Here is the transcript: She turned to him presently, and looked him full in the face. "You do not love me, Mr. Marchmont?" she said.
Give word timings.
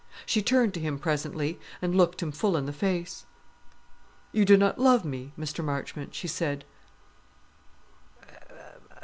She 0.25 0.41
turned 0.41 0.73
to 0.73 0.79
him 0.79 0.97
presently, 0.97 1.59
and 1.79 1.95
looked 1.95 2.23
him 2.23 2.31
full 2.31 2.57
in 2.57 2.65
the 2.65 2.73
face. 2.73 3.27
"You 4.31 4.45
do 4.45 4.57
not 4.57 4.79
love 4.79 5.05
me, 5.05 5.31
Mr. 5.37 5.63
Marchmont?" 5.63 6.15
she 6.15 6.27
said. 6.27 6.65